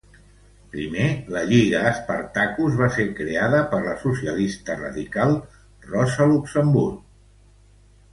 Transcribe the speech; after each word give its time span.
Primer, 0.75 1.07
la 1.33 1.41
Lliga 1.49 1.81
Spartacus 1.97 2.77
va 2.79 2.87
ser 2.95 3.05
creada 3.19 3.59
per 3.73 3.81
la 3.83 3.93
socialista 4.05 4.79
radical 4.79 5.35
Rosa 5.93 6.27
Luxemburg. 6.33 6.97